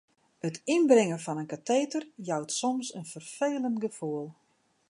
It 0.47 0.55
ynbringen 0.75 1.21
fan 1.25 1.41
it 1.43 1.49
kateter 1.51 2.03
jout 2.27 2.51
soms 2.59 2.87
in 2.97 3.09
ferfelend 3.11 3.77
gefoel. 3.83 4.27